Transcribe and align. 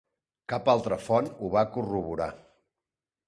Cap 0.53 0.69
altra 0.71 0.97
font 1.09 1.29
ho 1.33 1.51
va 1.57 1.65
corroborar. 1.75 2.31